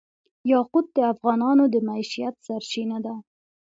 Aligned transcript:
یاقوت 0.51 0.87
د 0.97 0.99
افغانانو 1.13 1.63
د 1.73 1.75
معیشت 1.87 2.35
سرچینه 2.45 2.97
ده. 3.05 3.15